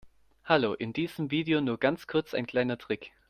Hallo, 0.45 0.73
in 0.73 0.93
diesem 0.93 1.29
Video 1.29 1.61
nur 1.61 1.77
ganz 1.77 2.07
kurz 2.07 2.33
ein 2.33 2.47
kleiner 2.47 2.79
Trick. 2.79 3.11